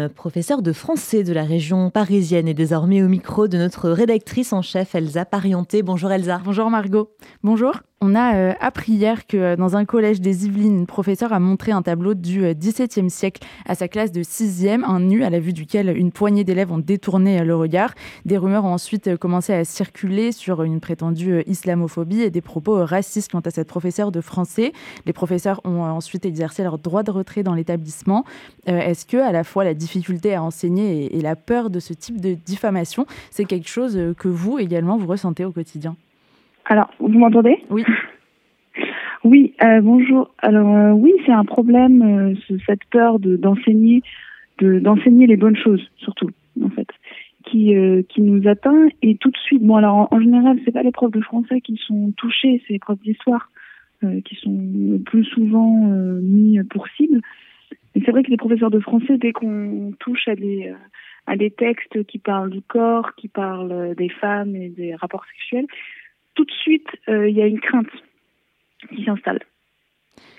Musulmane, 0.00 0.08
professeure 0.08 0.62
de 0.62 0.72
français 0.72 1.24
de 1.24 1.32
la 1.32 1.44
région 1.44 1.90
parisienne, 1.90 2.48
est 2.48 2.54
désormais 2.54 3.02
au 3.02 3.08
micro 3.08 3.48
de 3.48 3.58
notre 3.58 3.90
rédactrice 3.90 4.52
en 4.52 4.62
chef 4.62 4.94
Elsa 4.94 5.24
Parienté. 5.24 5.82
Bonjour 5.82 6.10
Elsa. 6.10 6.40
Bonjour 6.44 6.70
Margot. 6.70 7.10
Bonjour. 7.42 7.74
On 8.02 8.14
a 8.14 8.34
euh, 8.34 8.52
appris 8.60 8.92
hier 8.92 9.26
que 9.26 9.36
euh, 9.36 9.56
dans 9.56 9.76
un 9.76 9.84
collège 9.84 10.22
des 10.22 10.46
Yvelines, 10.46 10.74
une 10.74 10.86
professeure 10.86 11.34
a 11.34 11.38
montré 11.38 11.70
un 11.70 11.82
tableau 11.82 12.14
du 12.14 12.40
XVIIe 12.54 13.04
euh, 13.04 13.08
siècle 13.10 13.46
à 13.66 13.74
sa 13.74 13.88
classe 13.88 14.10
de 14.10 14.22
6e, 14.22 14.84
un 14.84 15.00
nu 15.00 15.22
à 15.22 15.28
la 15.28 15.38
vue 15.38 15.52
duquel 15.52 15.94
une 15.94 16.10
poignée 16.10 16.42
d'élèves 16.42 16.72
ont 16.72 16.78
détourné 16.78 17.44
le 17.44 17.54
regard. 17.54 17.92
Des 18.24 18.38
rumeurs 18.38 18.64
ont 18.64 18.72
ensuite 18.72 19.18
commencé 19.18 19.52
à 19.52 19.66
circuler 19.66 20.32
sur 20.32 20.62
une 20.62 20.80
prétendue 20.80 21.42
islamophobie 21.46 22.22
et 22.22 22.30
des 22.30 22.40
propos 22.40 22.86
racistes 22.86 23.32
quant 23.32 23.40
à 23.40 23.50
cette 23.50 23.68
professeure 23.68 24.12
de 24.12 24.22
français. 24.22 24.72
Les 25.04 25.12
professeurs 25.12 25.60
ont 25.64 25.82
ensuite 25.82 26.24
exercé 26.24 26.62
leur 26.62 26.78
droit 26.78 27.02
de 27.02 27.10
retrait 27.10 27.42
dans 27.42 27.54
l'établissement. 27.54 28.24
Est-ce 28.64 29.04
que 29.04 29.18
à 29.18 29.30
la 29.30 29.44
fois 29.44 29.62
la 29.62 29.74
difficulté 29.74 30.34
à 30.34 30.42
enseigner 30.42 31.14
et 31.14 31.20
la 31.20 31.36
peur 31.36 31.68
de 31.68 31.80
ce 31.80 31.92
type 31.92 32.18
de 32.18 32.32
diffamation, 32.32 33.04
c'est 33.30 33.44
quelque 33.44 33.68
chose 33.68 34.14
que 34.16 34.28
vous 34.28 34.58
également 34.58 34.96
vous 34.96 35.06
ressentez 35.06 35.44
au 35.44 35.52
quotidien? 35.52 35.96
Alors, 36.70 36.88
vous 37.00 37.18
m'entendez 37.18 37.58
Oui. 37.68 37.84
Oui, 39.22 39.52
euh, 39.62 39.82
bonjour. 39.82 40.32
Alors 40.38 40.74
euh, 40.74 40.92
oui, 40.92 41.12
c'est 41.26 41.32
un 41.32 41.44
problème, 41.44 42.00
euh, 42.48 42.56
cette 42.64 42.84
peur 42.86 43.18
de 43.18 43.36
d'enseigner, 43.36 44.02
de 44.60 44.78
d'enseigner 44.78 45.26
les 45.26 45.36
bonnes 45.36 45.58
choses, 45.58 45.86
surtout 45.98 46.30
en 46.62 46.70
fait, 46.70 46.88
qui 47.44 47.74
qui 48.08 48.22
nous 48.22 48.48
atteint 48.48 48.88
et 49.02 49.16
tout 49.16 49.30
de 49.30 49.36
suite. 49.36 49.62
Bon 49.62 49.76
alors 49.76 50.08
en, 50.10 50.20
général, 50.20 50.58
c'est 50.64 50.72
pas 50.72 50.82
les 50.82 50.90
profs 50.90 51.10
de 51.10 51.20
français 51.20 51.60
qui 51.60 51.78
sont 51.86 52.14
touchés, 52.16 52.62
c'est 52.66 52.72
les 52.72 52.78
profs 52.78 53.02
d'histoire 53.02 53.50
qui 54.24 54.36
sont 54.36 54.58
le 54.88 54.98
plus 55.00 55.24
souvent 55.24 55.90
mis 56.22 56.58
pour 56.70 56.88
cible. 56.96 57.20
Mais 57.94 58.00
c'est 58.02 58.12
vrai 58.12 58.22
que 58.22 58.30
les 58.30 58.38
professeurs 58.38 58.70
de 58.70 58.80
français, 58.80 59.18
dès 59.18 59.32
qu'on 59.32 59.92
touche 59.98 60.28
à 60.28 60.34
des 60.34 60.72
à 61.26 61.36
des 61.36 61.50
textes 61.50 62.04
qui 62.04 62.18
parlent 62.18 62.50
du 62.50 62.62
corps, 62.62 63.14
qui 63.16 63.28
parlent 63.28 63.94
des 63.96 64.08
femmes 64.08 64.56
et 64.56 64.70
des 64.70 64.94
rapports 64.94 65.26
sexuels, 65.26 65.66
tout 66.40 66.46
de 66.46 66.60
suite, 66.62 66.88
euh, 67.08 67.28
il 67.28 67.36
y 67.36 67.42
a 67.42 67.46
une 67.46 67.60
crainte 67.60 67.90
qui 68.88 69.04
s'installe. 69.04 69.40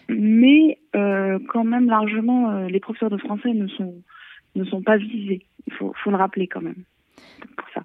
Mais 0.09 0.79
euh, 0.95 1.37
quand 1.47 1.63
même, 1.63 1.87
largement, 1.87 2.49
euh, 2.49 2.67
les 2.67 2.79
professeurs 2.79 3.11
de 3.11 3.17
français 3.17 3.53
ne 3.53 3.67
sont, 3.67 4.01
ne 4.55 4.63
sont 4.63 4.81
pas 4.81 4.97
visés. 4.97 5.45
Il 5.67 5.73
faut, 5.73 5.93
faut 6.03 6.09
le 6.09 6.17
rappeler 6.17 6.47
quand 6.47 6.61
même. 6.61 6.83
Pour 7.55 7.69
ça. 7.69 7.83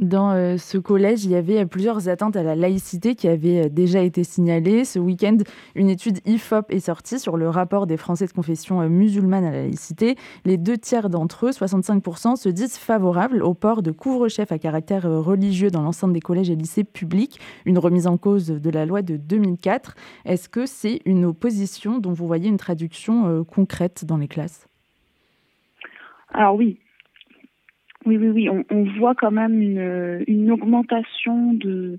Dans 0.00 0.30
euh, 0.30 0.56
ce 0.56 0.78
collège, 0.78 1.26
il 1.26 1.30
y 1.30 1.34
avait 1.34 1.66
plusieurs 1.66 2.08
atteintes 2.08 2.34
à 2.34 2.42
la 2.42 2.56
laïcité 2.56 3.14
qui 3.14 3.28
avaient 3.28 3.66
euh, 3.66 3.68
déjà 3.68 4.00
été 4.00 4.24
signalées. 4.24 4.86
Ce 4.86 4.98
week-end, 4.98 5.36
une 5.74 5.90
étude 5.90 6.20
IFOP 6.24 6.70
est 6.70 6.80
sortie 6.80 7.18
sur 7.18 7.36
le 7.36 7.50
rapport 7.50 7.86
des 7.86 7.98
Français 7.98 8.26
de 8.26 8.32
confession 8.32 8.80
euh, 8.80 8.88
musulmane 8.88 9.44
à 9.44 9.50
la 9.50 9.58
laïcité. 9.58 10.16
Les 10.46 10.56
deux 10.56 10.78
tiers 10.78 11.10
d'entre 11.10 11.48
eux, 11.48 11.50
65%, 11.50 12.36
se 12.36 12.48
disent 12.48 12.78
favorables 12.78 13.42
au 13.42 13.52
port 13.52 13.82
de 13.82 13.90
couvre-chef 13.90 14.52
à 14.52 14.58
caractère 14.58 15.02
religieux 15.02 15.70
dans 15.70 15.82
l'enceinte 15.82 16.14
des 16.14 16.20
collèges 16.20 16.48
et 16.48 16.56
lycées 16.56 16.84
publics, 16.84 17.38
une 17.66 17.78
remise 17.78 18.06
en 18.06 18.16
cause 18.16 18.46
de 18.46 18.70
la 18.70 18.86
loi 18.86 19.02
de 19.02 19.18
2004. 19.18 19.96
Est-ce 20.24 20.48
que 20.48 20.64
c'est 20.64 21.02
une 21.04 21.26
opposition 21.26 21.98
dont 21.98 22.12
vous 22.12 22.26
voyez 22.26 22.48
une 22.48 22.56
traduction 22.56 23.44
concrète 23.44 24.06
dans 24.06 24.16
les 24.16 24.28
classes? 24.28 24.66
Alors 26.32 26.54
oui, 26.54 26.78
oui, 28.06 28.16
oui, 28.16 28.28
oui. 28.28 28.48
On, 28.70 28.84
voit 28.98 29.14
quand 29.14 29.30
même 29.30 29.60
une, 29.60 30.50
augmentation 30.50 31.52
de, 31.52 31.98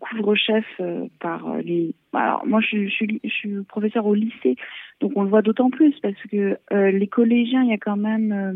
couvre-chef 0.00 0.64
euh, 0.80 1.06
par 1.20 1.58
les. 1.58 1.94
Alors 2.12 2.44
moi, 2.44 2.60
je, 2.60 2.88
suis, 2.88 3.20
professeur 3.68 4.06
au 4.06 4.14
lycée, 4.14 4.56
donc 5.00 5.12
on 5.14 5.22
le 5.22 5.28
voit 5.28 5.42
d'autant 5.42 5.70
plus 5.70 5.94
parce 6.00 6.20
que 6.30 6.58
euh, 6.72 6.90
les 6.90 7.06
collégiens, 7.06 7.62
il 7.62 7.70
y 7.70 7.74
a 7.74 7.78
quand 7.78 7.96
même 7.96 8.32
euh, 8.32 8.52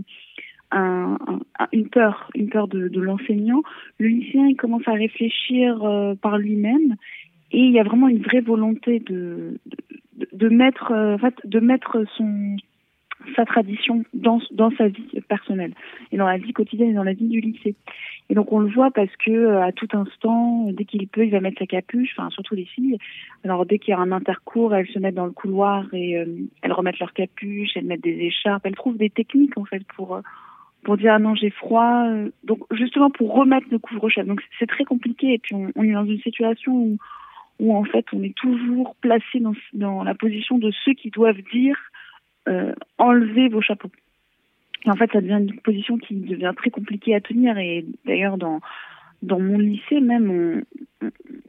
un, 0.73 1.19
un, 1.59 1.69
une 1.73 1.89
peur, 1.89 2.31
une 2.35 2.49
peur 2.49 2.67
de, 2.67 3.01
l'enseignant. 3.01 3.63
Le 3.99 4.09
lycéen, 4.09 4.47
il 4.47 4.57
commence 4.57 4.87
à 4.89 4.93
réfléchir 4.93 5.79
par 6.21 6.37
lui-même 6.37 6.97
et 7.53 7.61
il 7.61 7.71
y 7.71 7.79
a 7.79 7.85
vraiment 7.85 8.09
une 8.09 8.23
vraie 8.23 8.41
volonté 8.41 8.99
de, 8.99 9.61
de 10.33 10.49
mettre, 10.49 10.93
en 10.93 11.19
fait, 11.19 11.35
de 11.45 11.61
mettre 11.61 12.05
son 12.17 12.57
sa 13.37 13.45
tradition 13.45 14.05
dans, 14.15 14.41
dans 14.53 14.71
sa 14.73 14.89
vie 14.89 15.21
personnelle 15.29 15.73
et 16.11 16.17
dans 16.17 16.27
la 16.27 16.39
vie 16.39 16.53
quotidienne 16.53 16.91
et 16.91 16.95
dans 16.95 17.05
la 17.05 17.13
vie 17.13 17.29
du 17.29 17.41
lycée. 17.41 17.75
Et 18.31 18.35
donc 18.35 18.53
on 18.53 18.61
le 18.61 18.71
voit 18.71 18.91
parce 18.91 19.15
que 19.17 19.31
euh, 19.31 19.63
à 19.63 19.73
tout 19.73 19.89
instant, 19.93 20.71
dès 20.73 20.85
qu'il 20.85 21.07
peut, 21.09 21.25
il 21.25 21.31
va 21.31 21.41
mettre 21.41 21.59
sa 21.59 21.67
capuche, 21.67 22.15
enfin 22.17 22.31
surtout 22.31 22.55
les 22.55 22.65
filles. 22.65 22.99
Alors 23.45 23.67
dès 23.67 23.79
qu'il 23.79 23.93
y 23.93 23.95
a 23.95 23.99
un 23.99 24.13
intercours, 24.13 24.75
elles 24.75 24.89
se 24.89 24.99
mettent 24.99 25.15
dans 25.15 25.27
le 25.27 25.33
couloir 25.33 25.85
et 25.93 26.19
euh, 26.19 26.27
elles 26.63 26.73
remettent 26.73 26.99
leur 26.99 27.13
capuche, 27.13 27.71
elles 27.77 27.85
mettent 27.85 28.03
des 28.03 28.19
écharpes, 28.19 28.65
elles 28.65 28.75
trouvent 28.75 28.97
des 28.97 29.11
techniques 29.11 29.59
en 29.59 29.65
fait 29.65 29.83
pour 29.97 30.17
euh, 30.17 30.21
pour 30.83 30.97
dire 30.97 31.15
ah 31.15 31.19
non 31.19 31.35
j'ai 31.35 31.51
froid. 31.51 32.07
Donc 32.45 32.61
justement 32.71 33.11
pour 33.11 33.35
remettre 33.35 33.67
le 33.71 33.79
couvre-chef. 33.79 34.27
Donc 34.27 34.41
c'est 34.59 34.67
très 34.67 34.85
compliqué 34.85 35.35
et 35.35 35.39
puis 35.39 35.55
on, 35.55 35.71
on, 35.77 35.83
est 35.83 35.93
dans 35.93 36.07
une 36.07 36.21
situation 36.21 36.73
où 36.73 36.99
où 37.61 37.77
en 37.77 37.85
fait 37.85 38.07
on 38.13 38.23
est 38.23 38.35
toujours 38.35 38.97
placé 39.01 39.41
dans, 39.41 39.55
dans 39.75 40.05
la 40.05 40.15
position 40.15 40.59
de 40.59 40.73
ceux 40.85 40.95
qui 40.95 41.11
doivent 41.11 41.43
dire 41.53 41.77
enlever 42.99 43.49
vos 43.49 43.61
chapeaux. 43.61 43.91
En 44.87 44.97
fait, 44.97 45.11
ça 45.13 45.21
devient 45.21 45.39
une 45.49 45.61
position 45.61 45.97
qui 45.97 46.15
devient 46.15 46.53
très 46.57 46.71
compliquée 46.71 47.15
à 47.15 47.21
tenir. 47.21 47.57
Et 47.59 47.85
d'ailleurs, 48.05 48.37
dans 48.37 48.61
mon 49.23 49.59
lycée 49.59 50.01
même, 50.01 50.65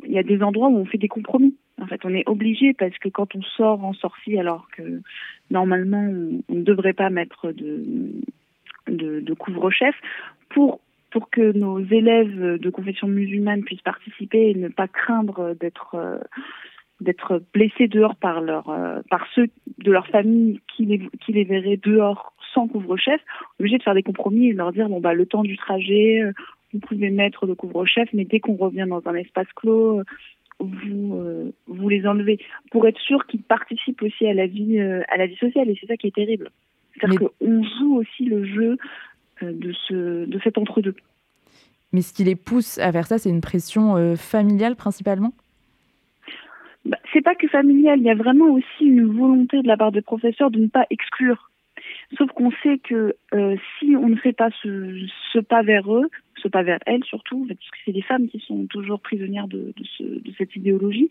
il 0.04 0.12
y 0.12 0.20
a 0.20 0.24
des 0.24 0.42
endroits 0.44 0.70
où 0.70 0.78
on 0.78 0.86
fait 0.86 0.98
des 0.98 1.08
compromis. 1.08 1.56
En 1.82 1.88
fait, 1.88 2.06
on 2.06 2.14
est 2.14 2.28
obligé 2.28 2.74
parce 2.74 2.98
que 3.00 3.10
quand 3.10 3.36
on 3.36 3.42
sort 3.42 3.84
en 3.84 3.94
sortie, 3.94 4.38
alors 4.38 4.68
que 4.78 5.02
normalement 5.50 6.04
on, 6.48 6.54
ne 6.54 6.62
devrait 6.62 6.94
pas 6.94 7.10
mettre 7.10 7.52
de 7.52 9.34
couvre-chef, 9.34 9.96
pour 10.50 10.80
pour 11.14 11.30
que 11.30 11.52
nos 11.52 11.80
élèves 11.80 12.58
de 12.58 12.70
confession 12.72 13.08
musulmane 13.08 13.64
puissent 13.64 13.84
participer 13.84 14.50
et 14.50 14.56
ne 14.56 14.68
pas 14.68 14.88
craindre 14.88 15.56
d'être 15.60 15.94
euh, 15.94 16.18
d'être 17.04 17.44
blessés 17.54 17.88
dehors 17.88 18.16
par 18.16 18.42
leur 18.42 18.70
euh, 18.70 19.02
par 19.10 19.28
ceux 19.36 19.48
de 19.78 19.92
leur 19.92 20.08
famille 20.08 20.60
qui 20.76 20.86
les 20.86 21.02
qui 21.24 21.34
les 21.34 21.44
verraient 21.44 21.80
dehors 21.82 22.34
sans 22.54 22.68
couvre-chef, 22.68 23.20
obligé 23.60 23.78
de 23.78 23.84
faire 23.84 23.94
des 23.96 24.04
compromis 24.04 24.48
et 24.48 24.54
de 24.54 24.58
leur 24.58 24.72
dire 24.72 24.90
bon 24.90 25.00
bah 25.00 25.14
le 25.14 25.26
temps 25.26 25.44
du 25.44 25.58
trajet, 25.58 26.22
euh, 26.22 26.32
vous 26.74 26.80
pouvez 26.80 27.10
mettre 27.10 27.46
le 27.46 27.56
couvre-chef, 27.56 28.10
mais 28.14 28.26
dès 28.26 28.40
qu'on 28.40 28.56
revient 28.56 28.86
dans 28.88 29.02
un 29.06 29.16
espace 29.16 29.48
clos, 29.56 30.00
euh, 30.00 30.04
vous 30.60 31.52
vous 31.68 31.90
les 31.90 32.08
enlevez 32.08 32.40
pour 32.72 32.88
être 32.88 33.00
sûr 33.00 33.26
qu'ils 33.28 33.44
participent 33.44 34.02
aussi 34.02 34.26
à 34.28 34.34
la 34.34 34.48
vie 34.48 34.80
à 34.80 35.18
la 35.18 35.28
vie 35.28 35.36
sociale 35.36 35.70
et 35.70 35.78
c'est 35.80 35.88
ça 35.88 35.98
qui 35.98 36.08
est 36.08 36.16
terrible. 36.16 36.52
C'est-à-dire 36.94 37.20
qu'on 37.20 37.64
joue 37.64 37.98
aussi 37.98 38.26
le 38.26 38.46
jeu 38.46 38.78
de 39.42 39.74
ce 39.88 40.26
de 40.26 40.40
cet 40.44 40.58
entre-deux. 40.58 40.96
Mais 41.92 42.02
ce 42.02 42.14
qui 42.14 42.24
les 42.24 42.36
pousse 42.36 42.78
à 42.78 42.92
faire 42.92 43.08
ça, 43.08 43.18
c'est 43.18 43.30
une 43.30 43.42
pression 43.42 44.16
familiale 44.16 44.76
principalement? 44.76 45.34
Bah, 46.86 46.98
c'est 47.12 47.22
pas 47.22 47.36
que 47.36 47.48
familial, 47.48 48.00
il 48.00 48.06
y 48.06 48.10
a 48.10 48.16
vraiment 48.16 48.50
aussi 48.50 48.86
une 48.86 49.06
volonté 49.06 49.62
de 49.62 49.68
la 49.68 49.78
part 49.78 49.92
des 49.92 50.02
professeurs 50.02 50.52
de 50.52 50.60
ne 50.60 50.68
pas 50.68 50.86
exclure. 50.90 51.50
Sauf 52.18 52.30
qu'on 52.32 52.52
sait 52.64 52.78
que 52.78 53.16
euh, 53.34 53.56
si 53.80 53.96
on 53.96 54.08
ne 54.08 54.16
fait 54.16 54.34
pas 54.34 54.50
ce, 54.62 55.40
pas 55.40 55.64
vers 55.64 55.94
eux, 55.94 56.10
ce 56.42 56.48
pas 56.48 56.64
vers 56.64 56.80
elles 56.86 57.04
surtout, 57.04 57.46
parce 57.48 57.60
que 57.60 57.78
c'est 57.86 57.92
des 57.92 58.02
femmes 58.02 58.28
qui 58.28 58.40
sont 58.40 58.66
toujours 58.68 59.00
prisonnières 59.00 59.48
de 59.48 59.74
cette 60.38 60.56
idéologie, 60.56 61.10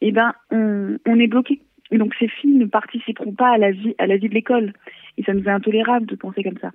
eh 0.00 0.12
ben 0.12 0.32
on, 0.50 0.98
on 1.06 1.18
est 1.18 1.26
bloqué. 1.26 1.60
Et 1.90 1.98
donc 1.98 2.14
ces 2.18 2.28
filles 2.28 2.56
ne 2.56 2.66
participeront 2.66 3.32
pas 3.32 3.50
à 3.50 3.58
la 3.58 3.70
vie 3.70 3.94
à 3.98 4.06
la 4.06 4.16
vie 4.16 4.28
de 4.28 4.34
l'école. 4.34 4.72
Et 5.18 5.22
ça 5.22 5.32
nous 5.32 5.44
est 5.44 5.50
intolérable 5.50 6.06
de 6.06 6.16
penser 6.16 6.42
comme 6.42 6.58
ça. 6.58 6.72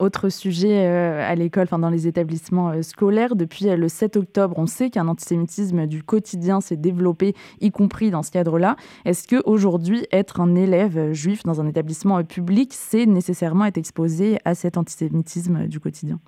Autre 0.00 0.30
sujet 0.30 0.86
euh, 0.86 1.22
à 1.22 1.34
l'école, 1.34 1.64
enfin 1.64 1.78
dans 1.78 1.90
les 1.90 2.08
établissements 2.08 2.70
euh, 2.70 2.80
scolaires, 2.80 3.36
depuis 3.36 3.68
euh, 3.68 3.76
le 3.76 3.88
7 3.88 4.16
octobre, 4.16 4.54
on 4.56 4.64
sait 4.64 4.88
qu'un 4.88 5.06
antisémitisme 5.08 5.86
du 5.86 6.02
quotidien 6.02 6.62
s'est 6.62 6.78
développé, 6.78 7.34
y 7.60 7.70
compris 7.70 8.10
dans 8.10 8.22
ce 8.22 8.32
cadre-là. 8.32 8.76
Est-ce 9.04 9.28
que 9.28 9.46
aujourd'hui, 9.46 10.06
être 10.10 10.40
un 10.40 10.54
élève 10.54 11.12
juif 11.12 11.42
dans 11.42 11.60
un 11.60 11.68
établissement 11.68 12.24
public, 12.24 12.70
c'est 12.72 13.04
nécessairement 13.04 13.66
être 13.66 13.76
exposé 13.76 14.38
à 14.46 14.54
cet 14.54 14.78
antisémitisme 14.78 15.68
du 15.68 15.80
quotidien? 15.80 16.18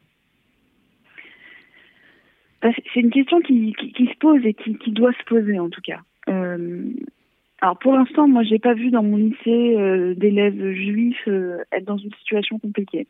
Bah, 2.61 2.69
C'est 2.93 3.01
une 3.01 3.11
question 3.11 3.41
qui, 3.41 3.75
se 3.81 4.19
pose 4.19 4.45
et 4.45 4.53
qui, 4.53 4.77
qui, 4.77 4.91
doit 4.91 5.15
se 5.15 5.25
poser 5.25 5.59
en 5.59 5.71
tout 5.71 5.81
cas. 5.81 6.01
alors 6.27 7.79
pour 7.79 7.95
l'instant, 7.95 8.29
moi, 8.29 8.43
j'ai 8.43 8.59
pas 8.59 8.75
vu 8.75 8.91
dans 8.91 9.03
mon 9.03 9.17
lycée 9.17 10.15
d'élèves 10.19 10.73
juifs 10.73 11.27
être 11.27 11.87
dans 11.87 11.97
une 11.97 12.13
situation 12.13 12.59
compliquée 12.59 13.07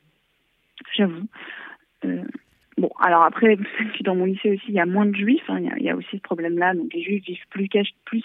j'avoue. 0.97 1.27
Euh, 2.05 2.23
bon, 2.79 2.91
alors 3.01 3.23
après, 3.23 3.57
dans 4.01 4.15
mon 4.15 4.25
lycée 4.25 4.53
aussi, 4.53 4.65
il 4.69 4.75
y 4.75 4.81
a 4.81 4.87
moins 4.87 5.07
de 5.07 5.15
juifs, 5.15 5.49
hein, 5.49 5.59
il, 5.77 5.85
y 5.85 5.91
a, 5.91 5.97
aussi 5.97 6.17
ce 6.17 6.23
problème-là, 6.23 6.75
donc 6.75 6.93
les 6.93 7.03
juifs 7.03 7.25
vivent 7.25 7.47
plus, 7.51 7.69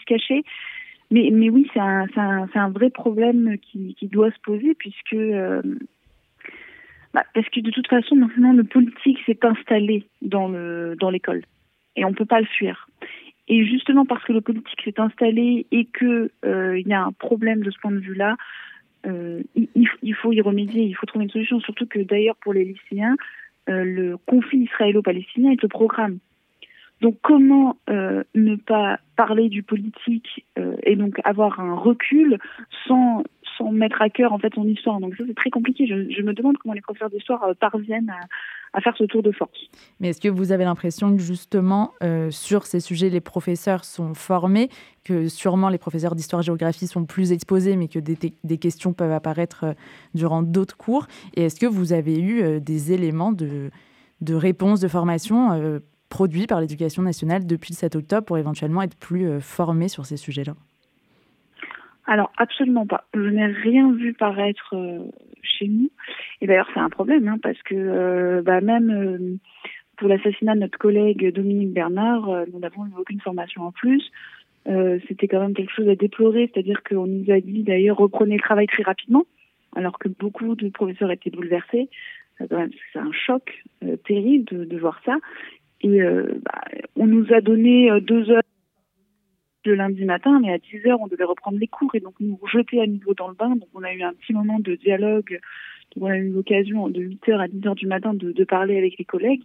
cachés. 0.06 0.44
Mais, 1.10 1.50
oui, 1.50 1.70
c'est 1.74 1.80
un, 1.80 2.70
vrai 2.70 2.90
problème 2.90 3.58
qui, 3.60 3.96
doit 4.04 4.32
se 4.32 4.40
poser, 4.44 4.76
puisque. 4.76 5.14
Euh, 5.14 5.62
bah, 7.14 7.24
parce 7.34 7.48
que 7.50 7.62
de 7.62 7.72
toute 7.72 7.88
façon, 7.88 8.16
maintenant, 8.16 8.52
le 8.52 8.66
politique 8.66 9.18
s'est 9.26 9.40
installé 9.44 10.06
dans 10.22 10.50
le 10.50 10.96
dans 11.00 11.10
l'école. 11.10 11.44
Et 11.96 12.04
on 12.04 12.10
ne 12.10 12.16
peut 12.16 12.26
pas 12.26 12.42
le 12.42 12.46
fuir. 12.46 12.88
Et 13.48 13.66
justement 13.66 14.06
parce 14.06 14.24
que 14.26 14.34
le 14.34 14.42
politique 14.42 14.82
s'est 14.84 15.00
installé 15.00 15.66
et 15.72 15.86
que 15.86 16.32
euh, 16.46 16.80
y 16.86 16.94
a 16.94 17.02
un 17.02 17.14
problème 17.14 17.64
de 17.64 17.72
ce 17.72 17.80
point 17.80 17.92
de 17.92 18.00
vue-là, 18.00 18.36
il, 19.56 20.16
faut 20.16 20.34
y 20.34 20.42
remédier, 20.42 20.84
il 20.84 20.94
faut 20.94 21.06
trouver 21.06 21.26
une 21.26 21.32
solution, 21.32 21.60
surtout 21.60 21.86
que 21.86 22.00
d'ailleurs 22.00 22.36
pour 22.38 22.54
les 22.54 22.66
lycéens, 22.66 23.16
le 23.68 24.16
conflit 24.18 24.60
israélo-palestinien 24.60 25.52
est 25.52 25.64
au 25.64 25.68
programme. 25.68 26.20
Donc 27.02 27.18
comment 27.22 27.78
ne 27.88 28.56
pas 28.56 29.00
parler 29.16 29.50
du 29.50 29.64
politique 29.64 30.46
et 30.84 30.96
donc 30.96 31.20
avoir 31.24 31.60
un 31.60 31.76
recul 31.76 32.38
sans 32.88 33.24
sans 33.58 33.72
mettre 33.72 34.02
à 34.02 34.10
cœur 34.10 34.34
en 34.34 34.40
fait 34.40 34.54
son 34.54 34.66
histoire. 34.68 35.00
Donc 35.00 35.16
ça 35.16 35.24
c'est 35.28 35.36
très 35.36 35.50
compliqué. 35.50 35.88
Je, 35.88 36.22
me 36.22 36.34
demande 36.34 36.58
comment 36.58 36.74
les 36.74 36.82
professeurs 36.82 37.10
d'histoire 37.10 37.44
euh, 37.44 37.54
parviennent 37.54 38.14
à, 38.74 38.82
faire 38.82 38.96
ce 38.98 39.06
tour 39.06 39.24
de 39.24 39.32
force. 39.32 39.58
Mais 40.00 40.10
est-ce 40.10 40.22
que 40.22 40.28
vous 40.28 40.52
avez 40.52 40.64
l'impression 40.64 41.16
que 41.16 41.22
justement 41.22 41.94
euh, 42.04 42.30
sur 42.30 42.66
ces 42.66 42.80
sujets 42.80 43.10
les 43.10 43.22
professeurs 43.22 43.84
sont 43.84 44.14
formés, 44.14 44.70
que 45.04 45.28
sûrement 45.30 45.70
les 45.70 45.80
professeurs 45.80 46.16
d'histoire-géographie 46.16 46.86
sont 46.86 47.06
plus 47.06 47.32
exposés, 47.32 47.76
mais 47.76 47.88
que 47.88 48.00
des, 48.00 48.58
questions 48.58 48.94
peuvent 48.94 49.12
apparaître 49.12 49.64
euh, 49.64 49.74
durant 50.14 50.44
d'autres 50.44 50.78
cours? 50.78 51.08
Et 51.36 51.46
est-ce 51.46 51.60
que 51.60 51.66
vous 51.66 51.94
avez 51.94 52.20
eu 52.20 52.62
des 52.62 52.94
éléments 52.94 53.32
de, 53.32 53.72
de 54.22 54.36
réponse, 54.36 54.80
de 54.80 54.88
formation 54.88 55.82
produits 56.10 56.48
par 56.48 56.62
l'éducation 56.62 57.02
nationale 57.02 57.46
depuis 57.46 57.74
le 57.74 57.78
7 57.78 57.96
octobre 57.96 58.26
pour 58.26 58.38
éventuellement 58.38 58.82
être 58.82 58.96
plus 58.96 59.42
formés 59.42 59.88
sur 59.88 60.06
ces 60.06 60.18
sujets-là? 60.18 60.54
Alors 62.08 62.32
absolument 62.38 62.88
pas. 62.88 63.04
Je 63.14 63.20
n'ai 63.20 63.46
rien 63.46 63.92
vu 63.92 64.14
paraître 64.14 64.74
euh, 64.74 65.00
chez 65.44 65.68
nous. 65.68 65.92
Et 66.42 66.48
d'ailleurs 66.48 66.70
c'est 66.74 66.80
un 66.80 66.90
problème 66.90 67.28
hein, 67.28 67.38
parce 67.44 67.62
que 67.64 67.76
euh, 67.76 68.42
bah, 68.42 68.62
même 68.62 68.90
euh, 68.90 69.36
pour 69.98 70.08
l'assassinat 70.08 70.56
de 70.56 70.62
notre 70.62 70.78
collègue 70.78 71.34
Dominique 71.34 71.74
Bernard, 71.74 72.46
nous 72.52 72.60
n'avons 72.60 72.86
eu 72.86 72.92
aucune 72.98 73.20
formation 73.20 73.64
en 73.64 73.72
plus. 73.72 74.12
C'était 75.08 75.30
quand 75.30 75.40
même 75.40 75.54
quelque 75.54 75.74
chose 75.74 75.88
à 75.88 75.96
déplorer, 75.96 76.52
c'est-à-dire 76.54 76.84
qu'on 76.84 77.08
nous 77.08 77.32
a 77.32 77.40
dit 77.40 77.64
d'ailleurs 77.64 77.98
reprenez 77.98 78.36
le 78.36 78.42
travail 78.42 78.68
très 78.68 78.84
rapidement, 78.84 79.26
alors 79.76 79.98
que 79.98 80.10
beaucoup 80.10 80.56
de 80.56 80.70
professeurs 80.70 81.10
étaient 81.10 81.30
bouleversés. 81.30 81.90
C'est 82.38 83.00
un 83.00 83.12
choc 83.14 83.64
terrible 84.06 84.44
de, 84.44 84.66
de, 84.66 84.78
voir 84.78 85.02
ça. 85.06 85.16
Et 85.82 86.00
bah, 86.02 86.62
on 86.98 87.08
nous 87.08 87.26
a 87.34 87.40
donné 87.40 87.90
deux 88.02 88.30
heures 88.30 88.44
le 89.68 89.76
lundi 89.76 90.06
matin, 90.06 90.40
mais 90.42 90.52
à 90.52 90.58
10 90.58 90.88
heures, 90.88 91.02
on 91.02 91.08
devait 91.08 91.24
reprendre 91.24 91.58
les 91.60 91.68
cours 91.68 91.94
et 91.94 92.00
donc 92.00 92.16
nous 92.20 92.40
jeter 92.52 92.82
à 92.82 92.88
nouveau 92.88 93.14
dans 93.14 93.28
le 93.28 93.36
bain. 93.36 93.50
Donc 93.50 93.70
on 93.74 93.84
a 93.84 93.94
eu 93.94 94.02
un 94.02 94.14
petit 94.14 94.34
moment 94.34 94.60
de 94.60 94.76
dialogue. 94.76 95.40
On 96.00 96.08
a 96.08 96.18
eu 96.18 96.30
l'occasion 96.30 96.90
de 96.90 97.02
8 97.02 97.30
heures 97.30 97.42
à 97.42 97.48
10 97.48 97.68
heures 97.68 97.76
du 97.76 97.88
matin 97.88 98.14
de, 98.14 98.44
parler 98.44 98.78
avec 98.78 98.98
les 98.98 99.06
collègues. 99.06 99.44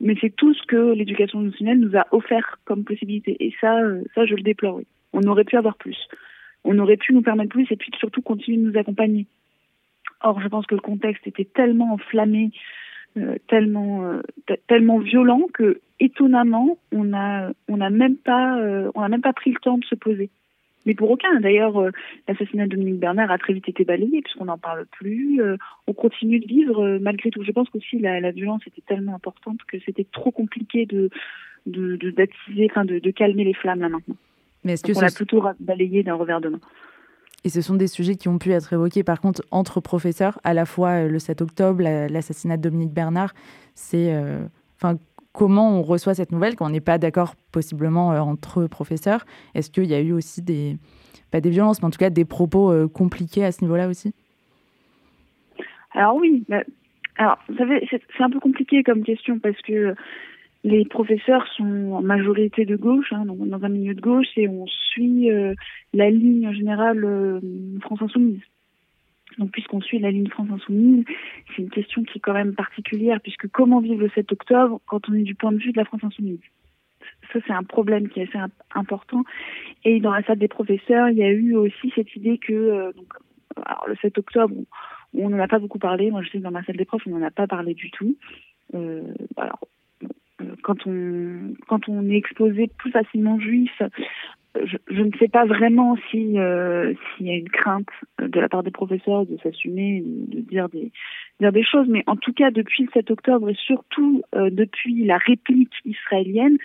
Mais 0.00 0.14
c'est 0.20 0.34
tout 0.34 0.52
ce 0.52 0.62
que 0.66 0.92
l'éducation 0.92 1.40
nationale 1.40 1.78
nous 1.78 1.96
a 1.96 2.06
offert 2.12 2.58
comme 2.64 2.84
possibilité. 2.84 3.36
Et 3.40 3.54
ça, 3.60 3.78
euh, 3.80 4.02
ça, 4.14 4.26
je 4.26 4.34
le 4.34 4.42
déplore. 4.42 4.80
On 5.12 5.22
aurait 5.22 5.44
pu 5.44 5.56
avoir 5.56 5.76
plus. 5.76 5.96
On 6.64 6.78
aurait 6.78 6.98
pu 6.98 7.14
nous 7.14 7.22
permettre 7.22 7.50
plus 7.50 7.66
et 7.70 7.76
puis 7.76 7.90
surtout 7.98 8.20
continuer 8.20 8.58
de 8.58 8.70
nous 8.70 8.78
accompagner. 8.78 9.26
Or, 10.22 10.40
je 10.40 10.48
pense 10.48 10.66
que 10.66 10.74
le 10.74 10.80
contexte 10.80 11.26
était 11.26 11.44
tellement 11.44 11.94
enflammé 11.94 12.50
euh, 13.16 13.36
tellement 13.48 14.04
euh, 14.04 14.20
tellement 14.68 14.98
violent 14.98 15.42
que 15.54 15.80
étonnamment 16.00 16.78
on 16.92 17.14
a 17.14 17.50
on 17.68 17.78
n'a 17.78 17.90
même 17.90 18.16
pas 18.16 18.58
euh, 18.58 18.90
on 18.94 19.00
a 19.00 19.08
même 19.08 19.22
pas 19.22 19.32
pris 19.32 19.52
le 19.52 19.58
temps 19.60 19.78
de 19.78 19.84
se 19.84 19.94
poser 19.94 20.30
mais 20.84 20.94
pour 20.94 21.10
aucun. 21.10 21.40
D'ailleurs, 21.40 21.82
l'assassinat 22.28 22.66
de 22.66 22.76
Dominique 22.76 23.00
Bernard 23.00 23.32
a 23.32 23.38
très 23.38 23.52
vite 23.52 23.68
été 23.68 23.84
balayé 23.84 24.22
puisqu'on 24.22 24.44
n'en 24.44 24.56
parle 24.56 24.86
plus. 24.86 25.40
on 25.88 25.92
continue 25.92 26.38
de 26.38 26.46
vivre 26.46 26.98
malgré 27.00 27.30
tout. 27.30 27.42
Je 27.42 27.50
pense 27.50 27.68
qu'aussi 27.70 27.98
la, 27.98 28.20
la 28.20 28.30
violence 28.30 28.62
était 28.68 28.82
tellement 28.86 29.16
importante 29.16 29.58
que 29.66 29.78
c'était 29.84 30.06
trop 30.12 30.30
compliqué 30.30 30.86
de 30.86 31.10
de 31.66 31.96
d'attiser, 32.10 32.68
enfin 32.70 32.84
de, 32.84 33.00
de, 33.00 33.10
calmer 33.10 33.42
les 33.42 33.54
flammes 33.54 33.80
là 33.80 33.88
maintenant. 33.88 34.14
Mais 34.62 34.74
est-ce 34.74 34.84
que 34.84 34.96
on 34.96 35.00
l'a 35.00 35.10
plutôt 35.10 35.42
balayé 35.58 36.04
d'un 36.04 36.14
revers 36.14 36.40
de 36.40 36.50
main. 36.50 36.60
Et 37.46 37.48
ce 37.48 37.60
sont 37.60 37.76
des 37.76 37.86
sujets 37.86 38.16
qui 38.16 38.26
ont 38.26 38.38
pu 38.38 38.50
être 38.50 38.72
évoqués, 38.72 39.04
par 39.04 39.20
contre, 39.20 39.40
entre 39.52 39.80
professeurs, 39.80 40.40
à 40.42 40.52
la 40.52 40.66
fois 40.66 41.04
euh, 41.04 41.08
le 41.08 41.20
7 41.20 41.42
octobre, 41.42 41.80
l'assassinat 41.80 42.56
de 42.56 42.62
Dominique 42.62 42.92
Bernard. 42.92 43.34
C'est 43.76 44.12
euh, 44.12 44.44
enfin 44.74 44.98
comment 45.32 45.78
on 45.78 45.82
reçoit 45.82 46.14
cette 46.14 46.32
nouvelle 46.32 46.56
quand 46.56 46.66
on 46.66 46.70
n'est 46.70 46.80
pas 46.80 46.98
d'accord, 46.98 47.36
possiblement, 47.52 48.10
euh, 48.10 48.18
entre 48.18 48.66
professeurs? 48.66 49.24
Est-ce 49.54 49.70
qu'il 49.70 49.84
y 49.84 49.94
a 49.94 50.00
eu 50.00 50.10
aussi 50.10 50.42
des, 50.42 50.76
pas 51.30 51.40
des 51.40 51.50
violences, 51.50 51.80
mais 51.80 51.86
en 51.86 51.90
tout 51.90 52.00
cas 52.00 52.10
des 52.10 52.24
propos 52.24 52.88
compliqués 52.88 53.44
à 53.44 53.52
ce 53.52 53.62
niveau-là 53.62 53.86
aussi? 53.86 54.12
Alors 55.92 56.16
oui, 56.16 56.44
alors 57.16 57.38
vous 57.48 57.56
savez, 57.58 57.86
c'est 57.88 58.24
un 58.24 58.30
peu 58.30 58.40
compliqué 58.40 58.82
comme 58.82 59.04
question 59.04 59.38
parce 59.38 59.62
que 59.62 59.94
les 60.66 60.84
professeurs 60.84 61.46
sont 61.56 61.92
en 61.92 62.02
majorité 62.02 62.64
de 62.64 62.74
gauche, 62.74 63.12
hein, 63.12 63.24
donc 63.24 63.38
dans 63.48 63.62
un 63.62 63.68
milieu 63.68 63.94
de 63.94 64.00
gauche, 64.00 64.26
et 64.36 64.48
on 64.48 64.66
suit 64.66 65.30
euh, 65.30 65.54
la 65.94 66.10
ligne 66.10 66.52
générale 66.52 67.04
euh, 67.04 67.40
France 67.82 68.02
Insoumise. 68.02 68.40
Donc 69.38 69.52
puisqu'on 69.52 69.80
suit 69.80 70.00
la 70.00 70.10
ligne 70.10 70.28
France 70.28 70.48
Insoumise, 70.50 71.04
c'est 71.48 71.62
une 71.62 71.70
question 71.70 72.02
qui 72.02 72.18
est 72.18 72.20
quand 72.20 72.32
même 72.32 72.56
particulière, 72.56 73.20
puisque 73.20 73.48
comment 73.48 73.78
vivre 73.78 74.00
le 74.00 74.10
7 74.10 74.32
octobre 74.32 74.80
quand 74.86 75.08
on 75.08 75.14
est 75.14 75.22
du 75.22 75.36
point 75.36 75.52
de 75.52 75.58
vue 75.58 75.70
de 75.70 75.76
la 75.76 75.84
France 75.84 76.02
Insoumise? 76.02 76.40
Ça, 77.32 77.38
c'est 77.46 77.52
un 77.52 77.62
problème 77.62 78.08
qui 78.08 78.18
est 78.18 78.28
assez 78.28 78.52
important. 78.74 79.22
Et 79.84 80.00
dans 80.00 80.12
la 80.12 80.24
salle 80.24 80.40
des 80.40 80.48
professeurs, 80.48 81.10
il 81.10 81.18
y 81.18 81.22
a 81.22 81.30
eu 81.30 81.54
aussi 81.54 81.92
cette 81.94 82.16
idée 82.16 82.38
que, 82.38 82.52
euh, 82.52 82.92
donc, 82.92 83.12
alors, 83.64 83.84
le 83.86 83.94
7 84.02 84.18
octobre, 84.18 84.56
on 85.14 85.30
n'en 85.30 85.38
a 85.38 85.46
pas 85.46 85.60
beaucoup 85.60 85.78
parlé. 85.78 86.10
Moi, 86.10 86.22
je 86.22 86.30
sais 86.30 86.38
que 86.38 86.42
dans 86.42 86.50
ma 86.50 86.64
salle 86.64 86.76
des 86.76 86.84
profs, 86.84 87.06
on 87.06 87.10
n'en 87.10 87.24
a 87.24 87.30
pas 87.30 87.46
parlé 87.46 87.74
du 87.74 87.92
tout. 87.92 88.16
Alors, 89.36 89.60
quand 90.62 90.86
on 90.86 91.54
quand 91.68 91.88
on 91.88 92.08
est 92.08 92.16
exposé 92.16 92.70
plus 92.78 92.90
facilement 92.90 93.38
juif, 93.38 93.82
je, 94.64 94.76
je 94.88 95.02
ne 95.02 95.10
sais 95.18 95.28
pas 95.28 95.44
vraiment 95.44 95.96
si 96.10 96.38
euh, 96.38 96.94
s'il 97.16 97.26
y 97.26 97.30
a 97.30 97.36
une 97.36 97.48
crainte 97.48 97.88
de 98.18 98.40
la 98.40 98.48
part 98.48 98.62
des 98.62 98.70
professeurs 98.70 99.26
de 99.26 99.36
s'assumer, 99.42 100.02
de 100.04 100.40
dire 100.40 100.68
des 100.68 100.92
dire 101.40 101.52
des 101.52 101.64
choses, 101.64 101.86
mais 101.88 102.02
en 102.06 102.16
tout 102.16 102.32
cas 102.32 102.50
depuis 102.50 102.84
le 102.84 102.90
7 102.92 103.10
octobre 103.10 103.48
et 103.50 103.54
surtout 103.54 104.22
euh, 104.34 104.50
depuis 104.50 105.04
la 105.04 105.18
réplique 105.18 105.74
israélienne, 105.84 106.56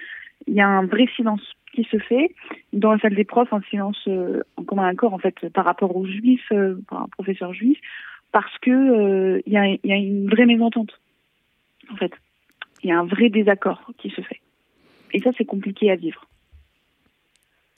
il 0.48 0.54
y 0.54 0.62
a 0.62 0.68
un 0.68 0.86
vrai 0.86 1.08
silence 1.16 1.42
qui 1.74 1.84
se 1.86 1.98
fait 1.98 2.34
dans 2.74 2.94
la 2.94 3.00
salle 3.00 3.16
des 3.16 3.24
profs, 3.24 3.54
un 3.54 3.62
silence 3.70 4.02
euh, 4.08 4.42
en 4.58 4.64
commun 4.64 4.88
accord 4.88 5.14
en 5.14 5.20
fait 5.20 5.50
par 5.50 5.66
rapport 5.66 5.96
aux 5.96 6.06
juifs, 6.06 6.52
par 6.90 7.04
un 7.04 7.08
professeur 7.08 7.54
juif, 7.54 7.80
parce 8.32 8.58
que 8.60 9.42
il 9.46 9.54
y 9.54 9.58
a, 9.58 9.68
y 9.68 9.92
a 9.92 9.98
une 9.98 10.30
vraie 10.30 10.46
mésentente 10.46 11.00
en 11.92 11.96
fait 11.96 12.14
il 12.84 12.90
y 12.90 12.92
a 12.92 13.00
un 13.00 13.06
vrai 13.06 13.30
désaccord 13.30 13.82
qui 13.98 14.10
se 14.10 14.22
fait. 14.22 14.42
Et 15.14 15.20
ça, 15.20 15.32
c'est 15.38 15.46
compliqué 15.46 15.92
à 15.92 15.96
vivre. 15.96 16.26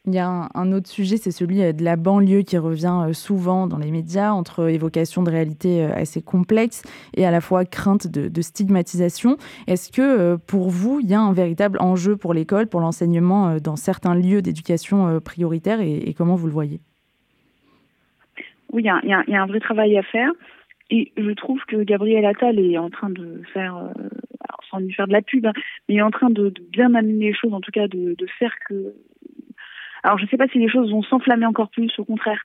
Il 0.05 0.13
y 0.13 0.19
a 0.19 0.49
un, 0.53 0.71
autre 0.73 0.89
sujet, 0.89 1.15
c'est 1.15 1.31
celui 1.31 1.63
euh, 1.63 1.71
de 1.71 1.81
la 1.81 1.95
banlieue 1.95 2.41
qui 2.41 2.57
revient 2.57 3.03
euh, 3.07 3.13
souvent 3.13 3.67
dans 3.67 3.77
les 3.77 3.89
médias, 3.89 4.33
entre 4.33 4.67
évocation 4.67 5.23
de 5.23 5.31
réalités 5.31 5.85
euh, 5.85 5.93
assez 5.95 6.21
complexes 6.21 6.83
et 7.15 7.25
à 7.25 7.31
la 7.31 7.39
fois 7.39 7.63
crainte 7.63 8.07
de, 8.07 8.41
stigmatisation. 8.41 9.37
Est-ce 9.67 9.93
que 9.93 10.35
pour 10.35 10.69
vous, 10.69 10.99
il 10.99 11.09
y 11.09 11.13
a 11.13 11.21
un 11.21 11.31
véritable 11.31 11.77
enjeu 11.79 12.17
pour 12.17 12.33
l'école, 12.33 12.67
pour 12.67 12.81
l'enseignement 12.81 13.55
dans 13.59 13.77
certains 13.77 14.13
lieux 14.13 14.41
d'éducation 14.41 15.21
prioritaires 15.21 15.79
et, 15.79 16.13
comment 16.17 16.35
vous 16.35 16.47
le 16.47 16.53
voyez? 16.53 16.81
Oui, 18.73 18.83
il 18.83 19.09
y, 19.09 19.13
a, 19.13 19.41
un 19.41 19.45
vrai 19.45 19.61
travail 19.61 19.97
à 19.97 20.03
faire. 20.03 20.29
Et 20.95 21.11
je 21.17 21.31
trouve 21.31 21.59
que 21.65 21.83
Gabriel 21.83 22.23
Attal 22.23 22.59
est 22.59 22.77
en 22.77 22.91
train 22.91 23.09
de 23.09 23.41
faire 23.51 23.91
sans 24.69 24.79
lui 24.79 24.93
faire 24.93 25.07
de 25.07 25.13
la 25.13 25.21
pub, 25.21 25.45
hein, 25.45 25.53
mais 25.87 25.95
est 25.95 26.01
en 26.01 26.11
train 26.11 26.29
de, 26.29 26.53
bien 26.71 26.93
amener 26.93 27.27
les 27.27 27.33
choses, 27.33 27.53
en 27.53 27.61
tout 27.61 27.71
cas 27.71 27.87
de, 27.87 28.15
faire 28.39 28.53
que. 28.67 28.93
Alors 30.03 30.17
je 30.17 30.25
ne 30.25 30.29
sais 30.29 30.37
pas 30.37 30.47
si 30.47 30.59
les 30.59 30.69
choses 30.69 30.91
vont 30.91 31.03
s'enflammer 31.03 31.45
encore 31.45 31.69
plus, 31.69 31.91
au 31.97 32.05
contraire, 32.05 32.41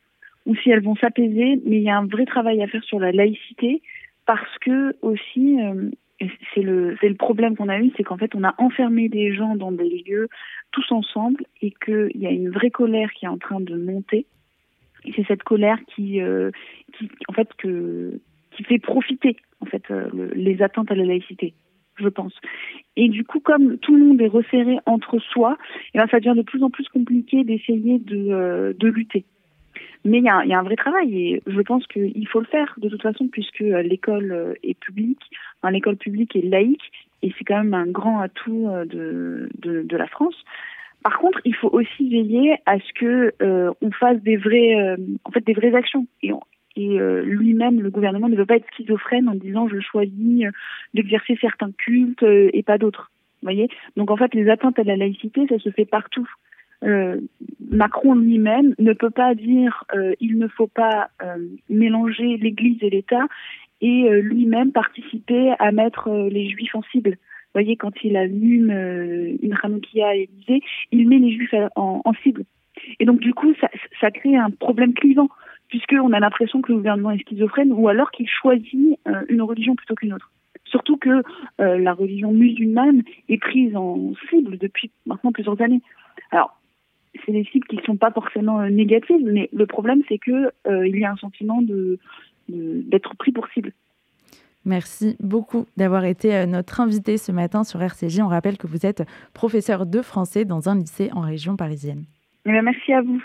ou 0.46 0.54
si 0.56 0.70
elles 0.70 0.82
vont 0.82 0.96
s'apaiser, 0.96 1.60
mais 1.64 1.78
il 1.78 1.82
y 1.82 1.90
a 1.90 1.98
un 1.98 2.06
vrai 2.06 2.24
travail 2.24 2.62
à 2.62 2.68
faire 2.68 2.84
sur 2.84 3.00
la 3.00 3.12
laïcité 3.12 3.82
parce 4.26 4.58
que 4.60 4.96
aussi. 5.02 5.60
Euh, 5.60 5.90
c'est 6.52 6.62
le 6.62 7.14
problème 7.14 7.56
qu'on 7.56 7.68
a 7.68 7.78
eu, 7.78 7.92
c'est 7.96 8.02
qu'en 8.02 8.16
fait 8.16 8.34
on 8.34 8.42
a 8.42 8.52
enfermé 8.58 9.08
des 9.08 9.32
gens 9.32 9.54
dans 9.54 9.70
des 9.70 10.02
lieux 10.04 10.28
tous 10.72 10.90
ensemble 10.90 11.44
et 11.62 11.70
qu'il 11.70 12.10
y 12.16 12.26
a 12.26 12.30
une 12.30 12.50
vraie 12.50 12.72
colère 12.72 13.12
qui 13.12 13.24
est 13.24 13.28
en 13.28 13.38
train 13.38 13.60
de 13.60 13.76
monter. 13.76 14.26
C'est 15.14 15.24
cette 15.28 15.44
colère 15.44 15.78
qui, 15.94 16.20
euh, 16.20 16.50
qui 16.98 17.08
en 17.28 17.32
fait 17.34 17.54
que 17.56 18.20
qui 18.58 18.64
fait 18.64 18.78
profiter 18.78 19.36
en 19.60 19.66
fait 19.66 19.82
euh, 19.90 20.30
les 20.34 20.60
attentes 20.62 20.90
à 20.90 20.94
la 20.94 21.04
laïcité 21.04 21.54
je 22.00 22.08
pense. 22.08 22.32
Et 22.94 23.08
du 23.08 23.24
coup, 23.24 23.40
comme 23.40 23.76
tout 23.78 23.96
le 23.96 24.04
monde 24.04 24.20
est 24.20 24.28
resserré 24.28 24.78
entre 24.86 25.18
soi, 25.18 25.58
eh 25.94 25.98
ben, 25.98 26.06
ça 26.08 26.20
devient 26.20 26.36
de 26.36 26.44
plus 26.44 26.62
en 26.62 26.70
plus 26.70 26.86
compliqué 26.90 27.42
d'essayer 27.42 27.98
de, 27.98 28.28
euh, 28.30 28.72
de 28.72 28.86
lutter. 28.86 29.24
Mais 30.04 30.18
il 30.18 30.24
y, 30.24 30.28
a, 30.28 30.36
un 30.36 30.62
vrai 30.62 30.76
travail 30.76 31.20
et 31.20 31.42
je 31.44 31.60
pense 31.60 31.84
qu'il 31.88 32.28
faut 32.28 32.38
le 32.38 32.46
faire 32.46 32.72
de 32.76 32.88
toute 32.88 33.02
façon 33.02 33.26
puisque 33.26 33.62
euh, 33.62 33.82
l'école 33.82 34.56
est 34.62 34.78
publique, 34.78 35.22
enfin, 35.60 35.72
l'école 35.72 35.96
publique 35.96 36.36
est 36.36 36.48
laïque 36.48 36.92
et 37.22 37.34
c'est 37.36 37.42
quand 37.42 37.64
même 37.64 37.74
un 37.74 37.88
grand 37.88 38.20
atout 38.20 38.68
de, 38.86 39.48
de, 39.58 39.96
la 39.96 40.06
France. 40.06 40.36
Par 41.02 41.18
contre, 41.18 41.40
il 41.44 41.56
faut 41.56 41.70
aussi 41.72 42.08
veiller 42.08 42.58
à 42.64 42.78
ce 42.78 42.92
que 42.94 43.34
on 43.80 43.90
fasse 43.90 44.22
des 44.22 44.36
vraies, 44.36 44.96
en 45.24 45.32
fait, 45.32 45.44
des 45.44 45.52
vraies 45.52 45.74
actions. 45.74 46.06
Et 46.78 47.00
euh, 47.00 47.22
lui-même, 47.22 47.80
le 47.80 47.90
gouvernement 47.90 48.28
ne 48.28 48.36
veut 48.36 48.46
pas 48.46 48.54
être 48.54 48.72
schizophrène 48.72 49.28
en 49.28 49.34
disant 49.34 49.68
je 49.68 49.80
choisis 49.80 50.44
euh, 50.44 50.50
d'exercer 50.94 51.36
certains 51.40 51.72
cultes 51.72 52.22
euh, 52.22 52.50
et 52.52 52.62
pas 52.62 52.78
d'autres. 52.78 53.10
voyez? 53.42 53.68
Donc 53.96 54.12
en 54.12 54.16
fait, 54.16 54.32
les 54.32 54.48
atteintes 54.48 54.78
à 54.78 54.84
la 54.84 54.96
laïcité, 54.96 55.44
ça 55.48 55.58
se 55.58 55.70
fait 55.70 55.84
partout. 55.84 56.28
Macron 57.72 58.14
lui-même 58.14 58.76
ne 58.78 58.92
peut 58.92 59.10
pas 59.10 59.34
dire 59.34 59.82
il 60.20 60.38
ne 60.38 60.46
faut 60.46 60.68
pas 60.68 61.08
mélanger 61.68 62.36
l'Église 62.36 62.78
et 62.82 62.90
l'État 62.90 63.26
et 63.80 64.08
lui-même 64.20 64.70
participer 64.70 65.54
à 65.58 65.72
mettre 65.72 66.28
les 66.30 66.48
Juifs 66.48 66.76
en 66.76 66.82
cible. 66.92 67.10
Vous 67.10 67.52
voyez, 67.52 67.74
quand 67.74 68.04
il 68.04 68.16
allume 68.16 68.70
une 68.70 69.58
Hanoukia 69.60 70.06
à 70.06 70.14
l'Élysée, 70.14 70.62
il 70.92 71.08
met 71.08 71.18
les 71.18 71.32
Juifs 71.32 71.54
en, 71.74 72.00
en 72.04 72.12
cible. 72.22 72.44
Et 73.00 73.06
donc, 73.06 73.18
du 73.18 73.34
coup, 73.34 73.52
ça 74.00 74.10
crée 74.12 74.36
un 74.36 74.50
problème 74.50 74.94
clivant, 74.94 75.30
puisqu'on 75.68 76.12
a 76.12 76.20
l'impression 76.20 76.62
que 76.62 76.72
le 76.72 76.78
gouvernement 76.78 77.10
est 77.10 77.18
schizophrène, 77.18 77.72
ou 77.72 77.88
alors 77.88 78.10
qu'il 78.10 78.28
choisit 78.28 78.98
euh, 79.06 79.22
une 79.28 79.42
religion 79.42 79.74
plutôt 79.74 79.94
qu'une 79.94 80.14
autre. 80.14 80.30
Surtout 80.64 80.96
que 80.96 81.22
euh, 81.60 81.78
la 81.78 81.92
religion 81.92 82.32
musulmane 82.32 83.02
est 83.28 83.38
prise 83.38 83.74
en 83.76 84.12
cible 84.28 84.58
depuis 84.58 84.90
maintenant 85.06 85.32
plusieurs 85.32 85.60
années. 85.60 85.82
Alors, 86.30 86.58
c'est 87.24 87.32
des 87.32 87.44
cibles 87.44 87.66
qui 87.66 87.76
ne 87.76 87.82
sont 87.82 87.96
pas 87.96 88.10
forcément 88.10 88.60
euh, 88.60 88.68
négatives, 88.68 89.24
mais 89.24 89.48
le 89.52 89.66
problème, 89.66 90.02
c'est 90.08 90.18
que 90.18 90.50
il 90.66 90.98
y 90.98 91.04
a 91.04 91.12
un 91.12 91.16
sentiment 91.16 91.62
de 91.62 91.98
d'être 92.48 93.14
pris 93.16 93.30
pour 93.30 93.46
cible. 93.48 93.72
Merci 94.64 95.16
beaucoup 95.20 95.66
d'avoir 95.76 96.04
été 96.04 96.46
notre 96.46 96.80
invité 96.80 97.18
ce 97.18 97.30
matin 97.30 97.62
sur 97.62 97.82
RCJ. 97.82 98.20
On 98.20 98.28
rappelle 98.28 98.56
que 98.56 98.66
vous 98.66 98.86
êtes 98.86 99.02
professeur 99.34 99.84
de 99.84 100.00
français 100.00 100.46
dans 100.46 100.70
un 100.70 100.76
lycée 100.76 101.10
en 101.12 101.20
région 101.20 101.56
parisienne. 101.56 102.04
Eh 102.46 102.62
merci 102.62 102.92
à 102.94 103.02
vous. 103.02 103.22